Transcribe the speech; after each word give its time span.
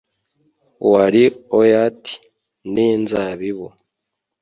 wari 0.91 1.23
oat 1.57 2.03
n'inzabibu 2.73 3.67